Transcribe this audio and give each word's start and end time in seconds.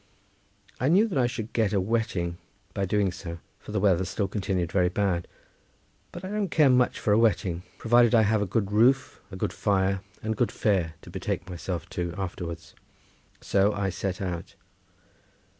I 0.79 0.87
knew 0.89 1.07
that 1.07 1.17
I 1.19 1.27
should 1.27 1.53
get 1.53 1.73
a 1.73 1.79
wetting 1.79 2.39
by 2.73 2.85
doing 2.87 3.11
so, 3.11 3.37
for 3.59 3.71
the 3.71 3.79
weather 3.79 4.03
still 4.03 4.27
continued 4.27 4.71
very 4.71 4.89
bad, 4.89 5.27
but 6.11 6.25
I 6.25 6.29
don't 6.31 6.49
care 6.49 6.71
much 6.71 6.99
for 6.99 7.13
a 7.13 7.19
wetting 7.19 7.61
provided 7.77 8.15
I 8.15 8.23
have 8.23 8.41
a 8.41 8.47
good 8.47 8.71
roof, 8.71 9.21
a 9.31 9.35
good 9.35 9.53
fire 9.53 10.01
and 10.23 10.35
good 10.35 10.51
fare 10.51 10.95
to 11.03 11.11
betake 11.11 11.47
myself 11.47 11.87
to 11.91 12.15
afterwards. 12.17 12.73
So 13.41 13.73
I 13.73 13.91
set 13.91 14.19
out. 14.23 14.55